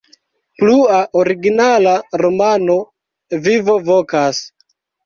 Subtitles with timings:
[0.61, 1.93] Plua originala
[2.25, 2.81] romano:
[3.47, 4.47] "Vivo Vokas".